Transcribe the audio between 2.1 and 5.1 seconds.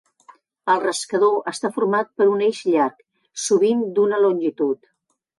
per un eix llarg, sovint d'una longitud.